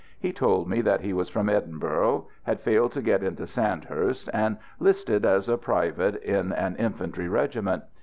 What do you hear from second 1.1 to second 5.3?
was from Edinburgh, had failed to get into Sandhurst, and "listed"